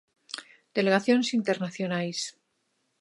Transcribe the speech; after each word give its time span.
Delegacións 0.77 1.27
internacionais. 1.39 2.19